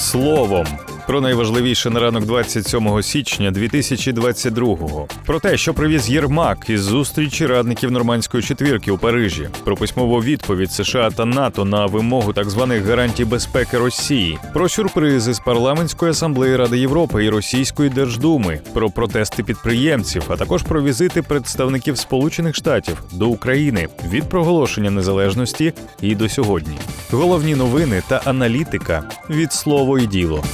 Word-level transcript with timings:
словом. 0.00 0.66
Про 1.06 1.20
найважливіше 1.20 1.90
на 1.90 2.00
ранок 2.00 2.24
27 2.24 3.02
січня 3.02 3.50
2022-го. 3.50 5.08
Про 5.26 5.40
те, 5.40 5.56
що 5.56 5.74
привіз 5.74 6.10
Єрмак 6.10 6.70
із 6.70 6.82
зустрічі 6.82 7.46
радників 7.46 7.90
нормандської 7.90 8.42
четвірки 8.42 8.90
у 8.90 8.98
Парижі, 8.98 9.48
про 9.64 9.76
письмову 9.76 10.22
відповідь 10.22 10.72
США 10.72 11.10
та 11.10 11.24
НАТО 11.24 11.64
на 11.64 11.86
вимогу 11.86 12.32
так 12.32 12.50
званих 12.50 12.84
гарантій 12.84 13.24
безпеки 13.24 13.78
Росії, 13.78 14.38
про 14.52 14.68
сюрпризи 14.68 15.34
з 15.34 15.38
парламентської 15.38 16.10
асамблеї 16.10 16.56
Ради 16.56 16.78
Європи 16.78 17.24
і 17.24 17.30
Російської 17.30 17.90
Держдуми, 17.90 18.60
про 18.74 18.90
протести 18.90 19.42
підприємців, 19.42 20.22
а 20.28 20.36
також 20.36 20.62
про 20.62 20.82
візити 20.82 21.22
представників 21.22 21.98
Сполучених 21.98 22.54
Штатів 22.54 23.02
до 23.12 23.28
України 23.28 23.88
від 24.12 24.28
проголошення 24.28 24.90
незалежності 24.90 25.72
і 26.02 26.14
до 26.14 26.28
сьогодні. 26.28 26.78
Головні 27.10 27.54
новини 27.54 28.02
та 28.08 28.22
аналітика 28.24 29.02
від 29.30 29.52
слово 29.52 29.98
і 29.98 30.06
діло. 30.06 30.44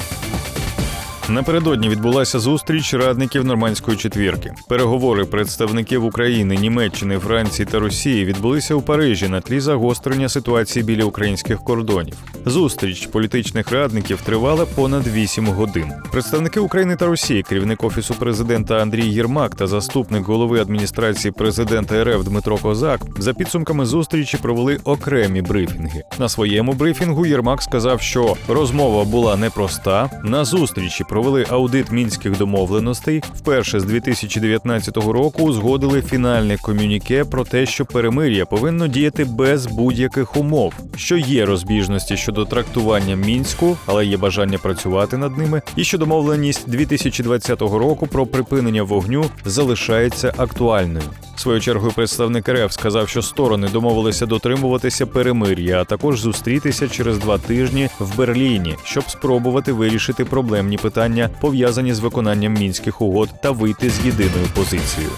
Напередодні 1.28 1.88
відбулася 1.88 2.38
зустріч 2.38 2.94
радників 2.94 3.44
нормандської 3.44 3.96
четвірки. 3.96 4.54
Переговори 4.68 5.24
представників 5.24 6.04
України, 6.04 6.56
Німеччини, 6.56 7.18
Франції 7.18 7.66
та 7.66 7.78
Росії 7.78 8.24
відбулися 8.24 8.74
у 8.74 8.82
Парижі 8.82 9.28
на 9.28 9.40
тлі 9.40 9.60
загострення 9.60 10.28
ситуації 10.28 10.84
біля 10.84 11.04
українських 11.04 11.64
кордонів. 11.64 12.14
Зустріч 12.44 13.06
політичних 13.06 13.72
радників 13.72 14.20
тривала 14.20 14.66
понад 14.66 15.06
8 15.06 15.46
годин. 15.46 15.92
Представники 16.12 16.60
України 16.60 16.96
та 16.96 17.06
Росії, 17.06 17.42
керівник 17.42 17.84
офісу 17.84 18.14
президента 18.14 18.76
Андрій 18.76 19.06
Єрмак 19.08 19.54
та 19.54 19.66
заступник 19.66 20.24
голови 20.24 20.60
адміністрації 20.60 21.32
президента 21.32 22.04
РФ 22.04 22.24
Дмитро 22.24 22.58
Козак 22.58 23.00
за 23.18 23.34
підсумками 23.34 23.86
зустрічі 23.86 24.36
провели 24.36 24.78
окремі 24.84 25.42
брифінги. 25.42 26.02
На 26.18 26.28
своєму 26.28 26.72
брифінгу 26.72 27.26
Єрмак 27.26 27.62
сказав, 27.62 28.00
що 28.00 28.36
розмова 28.48 29.04
була 29.04 29.36
непроста. 29.36 30.10
На 30.24 30.44
зустрічі 30.44 31.04
провели 31.16 31.46
аудит 31.48 31.92
мінських 31.92 32.38
домовленостей. 32.38 33.22
Вперше 33.34 33.80
з 33.80 33.84
2019 33.84 34.96
року 34.96 35.42
узгодили 35.42 36.02
фінальне 36.02 36.56
комюніке 36.56 37.24
про 37.24 37.44
те, 37.44 37.66
що 37.66 37.86
перемир'я 37.86 38.46
повинно 38.46 38.86
діяти 38.88 39.24
без 39.24 39.66
будь-яких 39.66 40.36
умов, 40.36 40.74
що 40.96 41.16
є 41.16 41.46
розбіжності 41.46 42.16
щодо 42.16 42.44
трактування 42.44 43.16
мінську, 43.16 43.76
але 43.86 44.06
є 44.06 44.16
бажання 44.16 44.58
працювати 44.58 45.16
над 45.16 45.38
ними, 45.38 45.62
і 45.76 45.84
що 45.84 45.98
домовленість 45.98 46.70
2020 46.70 47.60
року 47.60 48.06
про 48.06 48.26
припинення 48.26 48.82
вогню 48.82 49.24
залишається 49.44 50.34
актуальною. 50.36 51.10
Своєю 51.36 51.60
чергою 51.60 51.92
представник 51.92 52.48
РФ 52.48 52.72
сказав, 52.72 53.08
що 53.08 53.22
сторони 53.22 53.68
домовилися 53.68 54.26
дотримуватися 54.26 55.06
перемир'я, 55.06 55.80
а 55.80 55.84
також 55.84 56.20
зустрітися 56.20 56.88
через 56.88 57.18
два 57.18 57.38
тижні 57.38 57.88
в 57.98 58.16
Берліні, 58.16 58.76
щоб 58.84 59.10
спробувати 59.10 59.72
вирішити 59.72 60.24
проблемні 60.24 60.76
питання, 60.76 61.30
пов'язані 61.40 61.94
з 61.94 62.00
виконанням 62.00 62.54
мінських 62.54 63.00
угод 63.00 63.28
та 63.42 63.50
вийти 63.50 63.90
з 63.90 64.06
єдиною 64.06 64.46
позицією. 64.54 65.12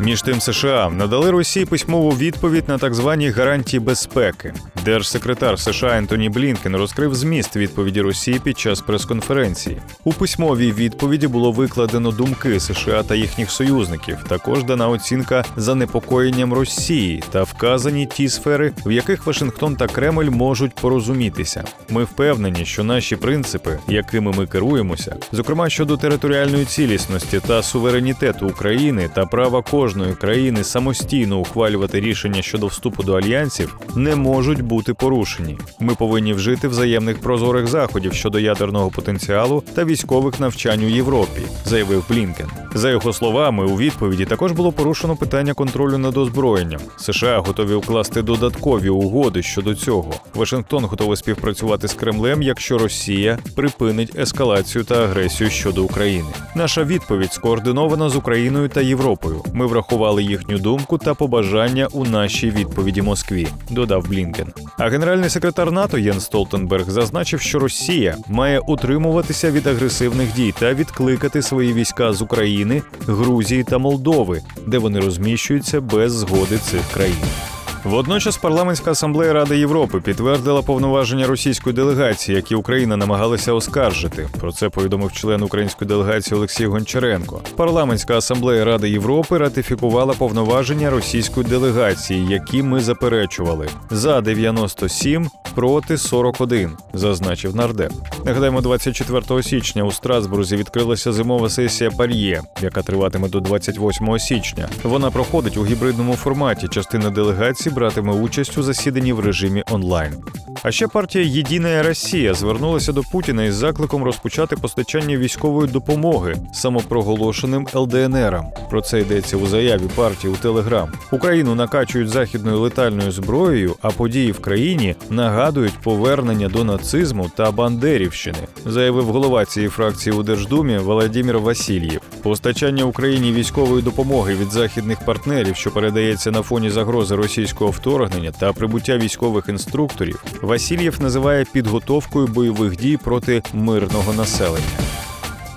Між 0.00 0.22
тим, 0.22 0.40
США 0.40 0.90
надали 0.90 1.30
Росії 1.30 1.66
письмову 1.66 2.10
відповідь 2.10 2.68
на 2.68 2.78
так 2.78 2.94
звані 2.94 3.30
гарантії 3.30 3.80
безпеки. 3.80 4.54
Держсекретар 4.84 5.58
США 5.58 5.98
Ентоні 5.98 6.28
Блінкен 6.28 6.76
розкрив 6.76 7.14
зміст 7.14 7.56
відповіді 7.56 8.00
Росії 8.00 8.40
під 8.44 8.58
час 8.58 8.80
прес-конференції. 8.80 9.76
У 10.04 10.12
письмовій 10.12 10.72
відповіді 10.72 11.26
було 11.26 11.52
викладено 11.52 12.10
думки 12.10 12.60
США 12.60 13.02
та 13.02 13.14
їхніх 13.14 13.50
союзників. 13.50 14.16
Також 14.28 14.64
дана 14.64 14.88
оцінка 14.88 15.44
занепокоєнням 15.56 16.52
Росії 16.52 17.22
та 17.30 17.42
вказані 17.42 18.06
ті 18.06 18.28
сфери, 18.28 18.72
в 18.86 18.92
яких 18.92 19.26
Вашингтон 19.26 19.76
та 19.76 19.86
Кремль 19.86 20.30
можуть 20.30 20.74
порозумітися. 20.74 21.64
Ми 21.90 22.04
впевнені, 22.04 22.64
що 22.64 22.84
наші 22.84 23.16
принципи, 23.16 23.78
якими 23.88 24.32
ми 24.32 24.46
керуємося, 24.46 25.16
зокрема 25.32 25.70
щодо 25.70 25.96
територіальної 25.96 26.64
цілісності 26.64 27.40
та 27.46 27.62
суверенітету 27.62 28.48
України 28.48 29.10
та 29.14 29.26
права 29.26 29.62
кожної 29.62 30.14
країни 30.14 30.64
самостійно 30.64 31.38
ухвалювати 31.38 32.00
рішення 32.00 32.42
щодо 32.42 32.66
вступу 32.66 33.02
до 33.02 33.14
альянсів, 33.14 33.78
не 33.94 34.16
можуть 34.16 34.62
бути 34.68 34.94
порушені. 34.94 35.58
Ми 35.80 35.94
повинні 35.94 36.32
вжити 36.32 36.68
взаємних 36.68 37.20
прозорих 37.20 37.66
заходів 37.66 38.12
щодо 38.12 38.38
ядерного 38.38 38.90
потенціалу 38.90 39.62
та 39.74 39.84
військових 39.84 40.40
навчань 40.40 40.84
у 40.84 40.88
Європі, 40.88 41.42
заявив 41.64 42.04
Блінкен. 42.08 42.46
За 42.74 42.90
його 42.90 43.12
словами, 43.12 43.64
у 43.64 43.76
відповіді 43.76 44.24
також 44.24 44.52
було 44.52 44.72
порушено 44.72 45.16
питання 45.16 45.54
контролю 45.54 45.98
над 45.98 46.16
озброєнням. 46.16 46.80
США 46.96 47.38
готові 47.38 47.74
укласти 47.74 48.22
додаткові 48.22 48.88
угоди 48.88 49.42
щодо 49.42 49.74
цього. 49.74 50.12
Вашингтон 50.34 50.84
готовий 50.84 51.16
співпрацювати 51.16 51.88
з 51.88 51.94
Кремлем, 51.94 52.42
якщо 52.42 52.78
Росія 52.78 53.38
припинить 53.56 54.18
ескалацію 54.18 54.84
та 54.84 55.04
агресію 55.04 55.50
щодо 55.50 55.84
України. 55.84 56.28
Наша 56.54 56.84
відповідь 56.84 57.32
скоординована 57.32 58.08
з 58.08 58.16
Україною 58.16 58.68
та 58.68 58.80
Європою. 58.80 59.42
Ми 59.52 59.66
врахували 59.66 60.22
їхню 60.22 60.58
думку 60.58 60.98
та 60.98 61.14
побажання 61.14 61.88
у 61.92 62.04
нашій 62.04 62.50
відповіді 62.50 63.02
Москві, 63.02 63.48
додав 63.70 64.08
Блінкен. 64.08 64.52
А 64.78 64.88
генеральний 64.88 65.30
секретар 65.30 65.72
НАТО 65.72 65.98
Єн 65.98 66.20
Столтенберг 66.20 66.90
зазначив, 66.90 67.40
що 67.40 67.58
Росія 67.58 68.16
має 68.28 68.58
утримуватися 68.58 69.50
від 69.50 69.66
агресивних 69.66 70.34
дій 70.34 70.54
та 70.58 70.74
відкликати 70.74 71.42
свої 71.42 71.72
війська 71.72 72.12
з 72.12 72.22
України, 72.22 72.82
Грузії 73.06 73.64
та 73.64 73.78
Молдови, 73.78 74.42
де 74.66 74.78
вони 74.78 75.00
розміщуються 75.00 75.80
без 75.80 76.12
згоди 76.12 76.58
цих 76.58 76.80
країн. 76.94 77.57
Водночас 77.84 78.36
парламентська 78.36 78.90
асамблея 78.90 79.32
Ради 79.32 79.58
Європи 79.58 80.00
підтвердила 80.00 80.62
повноваження 80.62 81.26
російської 81.26 81.76
делегації, 81.76 82.36
які 82.36 82.54
Україна 82.54 82.96
намагалася 82.96 83.52
оскаржити. 83.52 84.28
Про 84.40 84.52
це 84.52 84.68
повідомив 84.68 85.12
член 85.12 85.42
української 85.42 85.88
делегації 85.88 86.36
Олексій 86.38 86.66
Гончаренко. 86.66 87.40
Парламентська 87.56 88.16
асамблея 88.16 88.64
Ради 88.64 88.90
Європи 88.90 89.38
ратифікувала 89.38 90.14
повноваження 90.14 90.90
російської 90.90 91.46
делегації, 91.46 92.26
які 92.26 92.62
ми 92.62 92.80
заперечували 92.80 93.68
за 93.90 94.20
97 94.20 95.28
проти 95.54 95.98
41, 95.98 96.70
зазначив 96.92 97.56
нардеп. 97.56 97.92
Нагадаємо, 98.24 98.60
24 98.60 99.42
січня 99.42 99.82
у 99.82 99.92
Страсбурзі 99.92 100.56
відкрилася 100.56 101.12
зимова 101.12 101.50
сесія 101.50 101.90
Пар'є, 101.90 102.42
яка 102.62 102.82
триватиме 102.82 103.28
до 103.28 103.40
28 103.40 104.18
січня. 104.18 104.68
Вона 104.82 105.10
проходить 105.10 105.56
у 105.56 105.66
гібридному 105.66 106.16
форматі. 106.16 106.68
Частина 106.68 107.10
делегації 107.10 107.67
братиме 107.70 108.12
участь 108.12 108.58
у 108.58 108.62
засіданні 108.62 109.12
в 109.12 109.20
режимі 109.20 109.64
онлайн. 109.70 110.14
А 110.62 110.70
ще 110.70 110.88
партія 110.88 111.24
Єдина 111.24 111.82
Росія 111.82 112.34
звернулася 112.34 112.92
до 112.92 113.02
Путіна 113.02 113.44
із 113.44 113.54
закликом 113.54 114.04
розпочати 114.04 114.56
постачання 114.56 115.16
військової 115.16 115.68
допомоги 115.68 116.36
самопроголошеним 116.52 117.66
ЛДНРам. 117.74 118.46
Про 118.70 118.80
це 118.80 119.00
йдеться 119.00 119.36
у 119.36 119.46
заяві 119.46 119.82
партії 119.94 120.32
у 120.32 120.36
Телеграм. 120.36 120.92
Україну 121.12 121.54
накачують 121.54 122.08
західною 122.08 122.60
летальною 122.60 123.12
зброєю, 123.12 123.76
а 123.82 123.90
події 123.90 124.32
в 124.32 124.40
країні 124.40 124.94
нагадують 125.10 125.78
повернення 125.82 126.48
до 126.48 126.64
нацизму 126.64 127.30
та 127.36 127.50
бандерівщини, 127.50 128.38
заявив 128.66 129.04
голова 129.04 129.44
цієї 129.44 129.70
фракції 129.70 130.16
у 130.16 130.22
Держдумі 130.22 130.78
Володимир 130.78 131.38
Васильєв. 131.38 132.00
Постачання 132.22 132.84
Україні 132.84 133.32
військової 133.32 133.82
допомоги 133.82 134.34
від 134.34 134.50
західних 134.52 135.04
партнерів, 135.04 135.56
що 135.56 135.70
передається 135.70 136.30
на 136.30 136.42
фоні 136.42 136.70
загрози 136.70 137.14
російського 137.14 137.70
вторгнення 137.70 138.32
та 138.38 138.52
прибуття 138.52 138.98
військових 138.98 139.48
інструкторів, 139.48 140.24
Васильєв 140.48 141.02
називає 141.02 141.44
підготовкою 141.52 142.26
бойових 142.26 142.76
дій 142.76 142.96
проти 142.96 143.42
мирного 143.52 144.12
населення. 144.12 144.66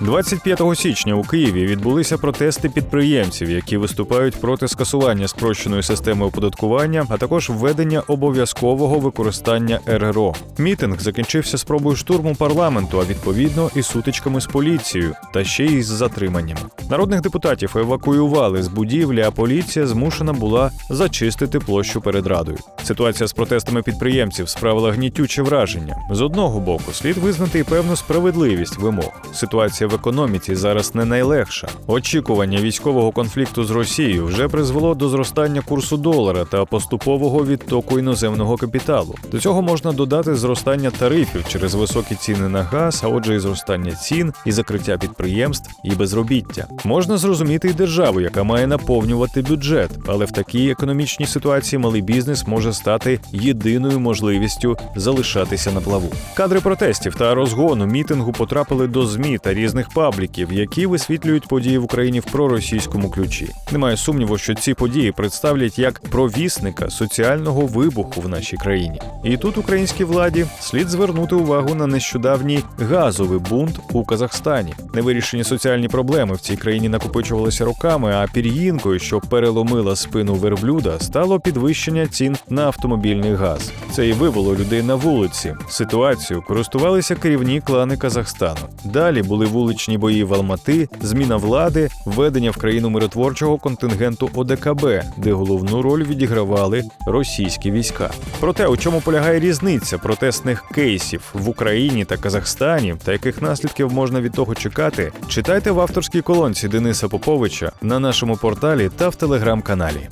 25 0.00 0.62
січня 0.74 1.14
у 1.14 1.22
Києві 1.22 1.66
відбулися 1.66 2.18
протести 2.18 2.68
підприємців, 2.68 3.50
які 3.50 3.76
виступають 3.76 4.40
проти 4.40 4.68
скасування 4.68 5.28
спрощеної 5.28 5.82
системи 5.82 6.26
оподаткування, 6.26 7.06
а 7.08 7.16
також 7.16 7.50
введення 7.50 8.00
обов'язкового 8.00 8.98
використання 8.98 9.80
РРО. 9.86 10.34
Мітинг 10.58 11.00
закінчився 11.00 11.58
спробою 11.58 11.96
штурму 11.96 12.34
парламенту, 12.34 13.00
а 13.00 13.04
відповідно 13.04 13.70
і 13.74 13.82
сутичками 13.82 14.40
з 14.40 14.46
поліцією, 14.46 15.14
та 15.34 15.44
ще 15.44 15.64
й 15.64 15.82
з 15.82 15.86
затриманнями. 15.86 16.60
Народних 16.92 17.20
депутатів 17.20 17.76
евакуювали 17.76 18.62
з 18.62 18.68
будівлі, 18.68 19.22
а 19.22 19.30
поліція 19.30 19.86
змушена 19.86 20.32
була 20.32 20.70
зачистити 20.90 21.58
площу 21.58 22.00
перед 22.00 22.26
радою. 22.26 22.58
Ситуація 22.84 23.26
з 23.26 23.32
протестами 23.32 23.82
підприємців 23.82 24.48
справила 24.48 24.92
гнітюче 24.92 25.42
враження. 25.42 25.96
З 26.10 26.20
одного 26.20 26.60
боку, 26.60 26.92
слід 26.92 27.16
визнати 27.16 27.58
і 27.58 27.64
певну 27.64 27.96
справедливість 27.96 28.78
вимог. 28.78 29.12
Ситуація 29.34 29.88
в 29.88 29.94
економіці 29.94 30.54
зараз 30.54 30.94
не 30.94 31.04
найлегша. 31.04 31.68
Очікування 31.86 32.60
військового 32.60 33.12
конфлікту 33.12 33.64
з 33.64 33.70
Росією 33.70 34.26
вже 34.26 34.48
призвело 34.48 34.94
до 34.94 35.08
зростання 35.08 35.60
курсу 35.60 35.96
долара 35.96 36.44
та 36.44 36.64
поступового 36.64 37.44
відтоку 37.46 37.98
іноземного 37.98 38.56
капіталу. 38.56 39.14
До 39.30 39.38
цього 39.38 39.62
можна 39.62 39.92
додати 39.92 40.34
зростання 40.34 40.90
тарифів 40.90 41.44
через 41.48 41.74
високі 41.74 42.14
ціни 42.14 42.48
на 42.48 42.62
газ, 42.62 43.00
а 43.04 43.08
отже, 43.08 43.34
і 43.34 43.38
зростання 43.38 43.92
цін, 43.92 44.32
і 44.46 44.52
закриття 44.52 44.98
підприємств, 44.98 45.70
і 45.84 45.90
безробіття. 45.90 46.66
Можна 46.84 47.16
зрозуміти 47.16 47.68
і 47.68 47.72
державу, 47.72 48.20
яка 48.20 48.42
має 48.42 48.66
наповнювати 48.66 49.42
бюджет, 49.42 49.90
але 50.06 50.24
в 50.24 50.30
такій 50.30 50.70
економічній 50.70 51.26
ситуації 51.26 51.78
малий 51.78 52.02
бізнес 52.02 52.46
може 52.46 52.72
стати 52.72 53.20
єдиною 53.32 54.00
можливістю 54.00 54.76
залишатися 54.96 55.72
на 55.72 55.80
плаву. 55.80 56.12
Кадри 56.34 56.60
протестів 56.60 57.14
та 57.14 57.34
розгону 57.34 57.86
мітингу 57.86 58.32
потрапили 58.32 58.86
до 58.86 59.06
змі 59.06 59.38
та 59.38 59.54
різних 59.54 59.88
пабліків, 59.88 60.52
які 60.52 60.86
висвітлюють 60.86 61.48
події 61.48 61.78
в 61.78 61.84
Україні 61.84 62.20
в 62.20 62.24
проросійському 62.24 63.10
ключі. 63.10 63.48
Немає 63.72 63.96
сумніву, 63.96 64.38
що 64.38 64.54
ці 64.54 64.74
події 64.74 65.12
представлять 65.12 65.78
як 65.78 66.00
провісника 66.00 66.90
соціального 66.90 67.66
вибуху 67.66 68.20
в 68.20 68.28
нашій 68.28 68.56
країні. 68.56 69.00
І 69.24 69.36
тут 69.36 69.58
українській 69.58 70.04
владі 70.04 70.46
слід 70.60 70.88
звернути 70.88 71.34
увагу 71.34 71.74
на 71.74 71.86
нещодавній 71.86 72.62
газовий 72.78 73.38
бунт 73.38 73.80
у 73.92 74.04
Казахстані. 74.04 74.74
Невирішені 74.94 75.44
соціальні 75.44 75.88
проблеми 75.88 76.34
в 76.34 76.40
цій 76.40 76.56
країні 76.56 76.71
накопичувалися 76.80 77.64
роками, 77.64 78.12
а 78.12 78.26
пір'їнкою, 78.32 78.98
що 78.98 79.20
переломила 79.20 79.96
спину 79.96 80.34
верблюда, 80.34 80.98
стало 81.00 81.40
підвищення 81.40 82.06
цін 82.06 82.36
на 82.48 82.66
автомобільний 82.66 83.34
газ. 83.34 83.72
Це 83.92 84.08
і 84.08 84.12
вивело 84.12 84.54
людей 84.54 84.82
на 84.82 84.94
вулиці. 84.94 85.54
Ситуацію 85.68 86.42
користувалися 86.42 87.14
керівні 87.14 87.60
клани 87.60 87.96
Казахстану. 87.96 88.60
Далі 88.84 89.22
були 89.22 89.46
вуличні 89.46 89.98
бої 89.98 90.24
в 90.24 90.34
Алмати, 90.34 90.88
зміна 91.00 91.36
влади, 91.36 91.88
введення 92.06 92.50
в 92.50 92.56
країну 92.56 92.90
миротворчого 92.90 93.58
контингенту 93.58 94.30
ОДКБ, 94.34 94.86
де 95.16 95.32
головну 95.32 95.82
роль 95.82 96.04
відігравали 96.04 96.82
російські 97.06 97.70
війська. 97.70 98.10
Проте 98.40 98.66
у 98.66 98.76
чому 98.76 99.00
полягає 99.00 99.40
різниця 99.40 99.98
протестних 99.98 100.64
кейсів 100.74 101.22
в 101.34 101.48
Україні 101.48 102.04
та 102.04 102.16
Казахстані, 102.16 102.94
та 103.04 103.12
яких 103.12 103.42
наслідків 103.42 103.92
можна 103.92 104.20
від 104.20 104.32
того 104.32 104.54
чекати, 104.54 105.12
читайте 105.28 105.70
в 105.70 105.80
авторській 105.80 106.20
колонці 106.20 106.61
Дениса 106.68 107.08
Поповича 107.08 107.72
на 107.82 107.98
нашому 107.98 108.36
порталі 108.36 108.90
та 108.96 109.08
в 109.08 109.14
телеграм-каналі. 109.14 110.08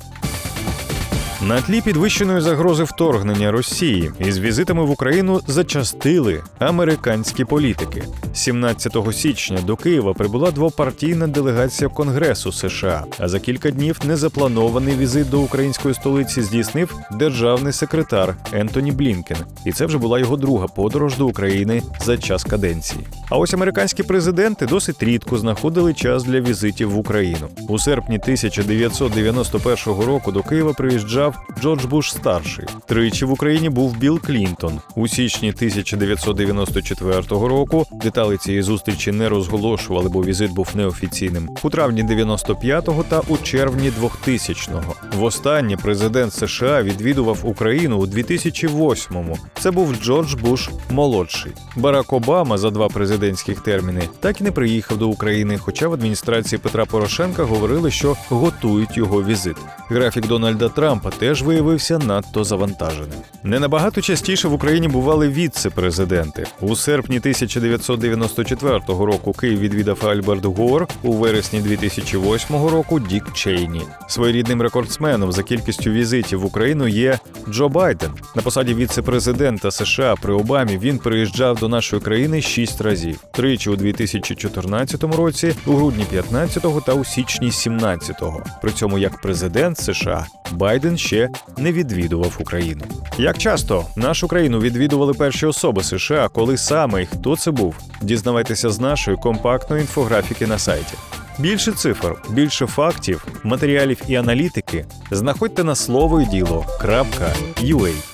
На 1.47 1.61
тлі 1.61 1.81
підвищеної 1.81 2.41
загрози 2.41 2.83
вторгнення 2.83 3.51
Росії 3.51 4.11
із 4.19 4.39
візитами 4.39 4.85
в 4.85 4.89
Україну 4.91 5.41
зачастили 5.47 6.43
американські 6.59 7.45
політики. 7.45 8.03
17 8.33 8.97
січня 9.13 9.59
до 9.61 9.75
Києва 9.75 10.13
прибула 10.13 10.51
двопартійна 10.51 11.27
делегація 11.27 11.89
Конгресу 11.89 12.51
США. 12.51 13.03
А 13.19 13.27
за 13.27 13.39
кілька 13.39 13.71
днів 13.71 13.99
незапланований 14.05 14.95
візит 14.95 15.29
до 15.29 15.41
української 15.41 15.93
столиці 15.93 16.41
здійснив 16.41 16.95
державний 17.11 17.73
секретар 17.73 18.35
Ентоні 18.53 18.91
Блінкен. 18.91 19.37
І 19.65 19.71
це 19.71 19.85
вже 19.85 19.97
була 19.97 20.19
його 20.19 20.37
друга 20.37 20.67
подорож 20.67 21.17
до 21.17 21.27
України 21.27 21.81
за 22.05 22.17
час 22.17 22.43
каденції. 22.43 23.07
А 23.29 23.37
ось 23.37 23.53
американські 23.53 24.03
президенти 24.03 24.65
досить 24.65 25.03
рідко 25.03 25.37
знаходили 25.37 25.93
час 25.93 26.23
для 26.23 26.39
візитів 26.41 26.91
в 26.91 26.97
Україну. 26.97 27.47
У 27.69 27.79
серпні 27.79 28.15
1991 28.15 30.05
року 30.05 30.31
до 30.31 30.43
Києва 30.43 30.73
приїжджав 30.73 31.30
Джордж 31.61 31.85
Буш 31.85 32.11
старший. 32.11 32.65
Тричі 32.85 33.25
в 33.25 33.31
Україні 33.31 33.69
був 33.69 33.97
Білл 33.97 34.19
Клінтон. 34.19 34.79
У 34.95 35.07
січні 35.07 35.49
1994 35.49 37.21
року 37.29 37.85
деталі 37.91 38.37
цієї 38.37 38.63
зустрічі 38.63 39.11
не 39.11 39.29
розголошували, 39.29 40.09
бо 40.09 40.23
візит 40.23 40.51
був 40.51 40.69
неофіційним. 40.73 41.49
У 41.63 41.69
травні 41.69 42.03
95-го 42.03 43.03
та 43.03 43.21
у 43.27 43.37
червні 43.37 43.91
2000-го. 44.01 44.95
Востаннє 45.17 45.77
президент 45.77 46.33
США 46.33 46.83
відвідував 46.83 47.39
Україну 47.43 47.97
у 47.97 48.05
2008-му. 48.05 49.37
Це 49.59 49.71
був 49.71 49.95
Джордж 49.95 50.33
Буш 50.33 50.69
молодший. 50.89 51.51
Барак 51.75 52.13
Обама 52.13 52.57
за 52.57 52.69
два 52.69 52.87
президентських 52.87 53.61
терміни 53.61 54.01
так 54.19 54.41
і 54.41 54.43
не 54.43 54.51
приїхав 54.51 54.97
до 54.97 55.09
України, 55.09 55.57
хоча 55.57 55.87
в 55.87 55.93
адміністрації 55.93 56.59
Петра 56.59 56.85
Порошенка 56.85 57.43
говорили, 57.43 57.91
що 57.91 58.17
готують 58.29 58.97
його 58.97 59.23
візит. 59.23 59.57
Графік 59.89 60.27
Дональда 60.27 60.69
Трампа 60.69 61.09
теж 61.21 61.43
виявився 61.43 61.99
надто 61.99 62.43
завантаженим. 62.43 63.19
Не 63.43 63.59
набагато 63.59 64.01
частіше 64.01 64.47
в 64.47 64.53
Україні 64.53 64.87
бували 64.87 65.29
віце-президенти. 65.29 66.45
У 66.61 66.75
серпні 66.75 67.17
1994 67.17 68.79
року 68.87 69.33
Київ 69.33 69.59
відвідав 69.59 70.07
Альберт 70.07 70.45
Гор, 70.45 70.87
у 71.03 71.13
вересні 71.13 71.59
2008 71.59 72.55
року 72.67 72.99
Дік 72.99 73.33
Чейні. 73.33 73.81
Своєрідним 74.07 74.61
рекордсменом 74.61 75.31
за 75.31 75.43
кількістю 75.43 75.91
візитів 75.91 76.39
в 76.39 76.45
Україну 76.45 76.87
є 76.87 77.19
Джо 77.49 77.69
Байден. 77.69 78.11
На 78.35 78.41
посаді 78.41 78.73
віце-президента 78.73 79.71
США 79.71 80.15
при 80.21 80.33
Обамі 80.33 80.77
він 80.77 80.97
приїжджав 80.97 81.59
до 81.59 81.67
нашої 81.67 82.01
країни 82.01 82.41
шість 82.41 82.81
разів: 82.81 83.19
тричі 83.31 83.69
у 83.69 83.75
2014 83.75 85.03
році, 85.03 85.53
у 85.65 85.73
грудні 85.73 86.05
15-го 86.13 86.81
та 86.81 86.93
у 86.93 87.05
січні 87.05 87.49
17-го. 87.49 88.43
При 88.61 88.71
цьому 88.71 88.97
як 88.97 89.21
президент 89.21 89.77
США 89.77 90.27
Байден 90.51 90.97
ще 91.01 91.29
не 91.57 91.71
відвідував 91.71 92.37
Україну. 92.39 92.81
Як 93.17 93.37
часто 93.37 93.85
нашу 93.95 94.27
країну 94.27 94.59
відвідували 94.59 95.13
перші 95.13 95.45
особи 95.45 95.83
США, 95.83 96.29
коли 96.33 96.57
саме 96.57 97.03
і 97.03 97.05
хто 97.05 97.37
це 97.37 97.51
був? 97.51 97.75
Дізнавайтеся 98.01 98.69
з 98.69 98.79
нашої 98.79 99.17
компактної 99.17 99.81
інфографіки 99.81 100.47
на 100.47 100.59
сайті. 100.59 100.93
Більше 101.39 101.71
цифр, 101.71 102.15
більше 102.29 102.67
фактів, 102.67 103.27
матеріалів 103.43 104.01
і 104.07 104.15
аналітики 104.15 104.85
знаходьте 105.11 105.63
на 105.63 105.75
слово 105.75 106.21
і 106.21 106.25
діло.ua. 106.25 108.10